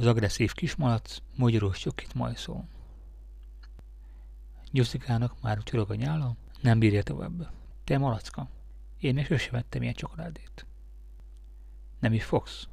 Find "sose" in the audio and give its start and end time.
9.26-9.50